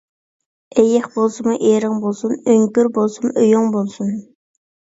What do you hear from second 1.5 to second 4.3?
ئېرىڭ بولسۇن، ئۆڭكۈر بولسىمۇ ئۆيۈڭ بولسۇن.